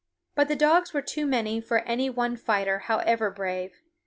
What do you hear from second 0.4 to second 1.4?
the dogs were too